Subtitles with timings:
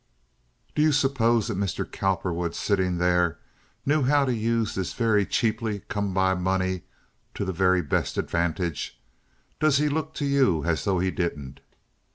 [0.73, 1.85] Don't you suppose that Mr.
[1.85, 3.37] Cowperwood sitting there
[3.85, 6.81] knew how to use this very cheaply come by money
[7.35, 8.99] to the very best advantage?
[9.59, 11.59] Does he look to you as though he didn't?